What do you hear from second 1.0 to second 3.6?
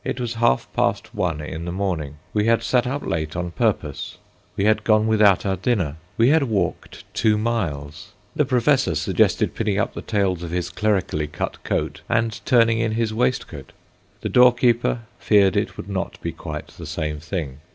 one in the morning. We had sat up late on